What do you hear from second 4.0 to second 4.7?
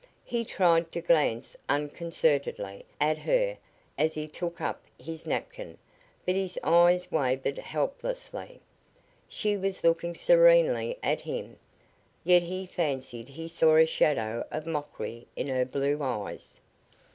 he took